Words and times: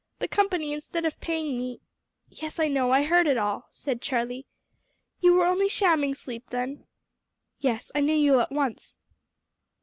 The 0.17 0.27
company, 0.27 0.73
instead 0.73 1.05
of 1.05 1.19
paying 1.21 1.55
me" 1.59 1.79
"Yes, 2.41 2.59
I 2.59 2.67
know; 2.67 2.89
I 2.89 3.03
heard 3.03 3.27
it 3.27 3.37
all," 3.37 3.67
said 3.69 4.01
Charlie. 4.01 4.47
"You 5.19 5.35
were 5.35 5.45
only 5.45 5.67
shamming 5.69 6.15
sleep, 6.15 6.49
then?" 6.49 6.87
"Yes; 7.59 7.91
I 7.93 7.99
knew 7.99 8.15
you 8.15 8.39
at 8.39 8.51
once." 8.51 8.97